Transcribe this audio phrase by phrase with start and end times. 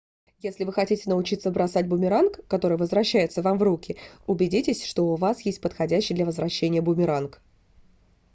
[0.41, 5.41] если вы хотите научиться бросать бумеранг который возвращается вам в руки убедитесь что у вас
[5.41, 7.39] есть подходящий для возвращения бумеранг